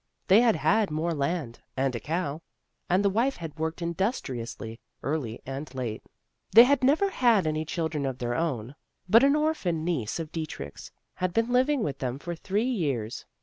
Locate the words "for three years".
12.17-13.25